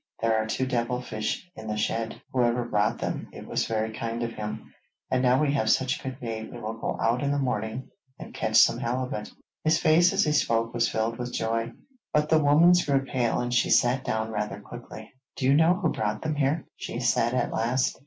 [0.19, 4.23] There are two devil fish in the shed; Whoever brought them, it was very kind
[4.23, 4.73] of him,
[5.11, 8.33] and now we have such good bait we will go out in the morning and
[8.33, 9.29] catch some halibut.'
[9.63, 11.73] His face as he spoke was filled with joy,
[12.11, 15.13] but the woman's grew pale and she sat down rather quickly.
[15.35, 17.99] 'Do you know who brought them here?' she said at last?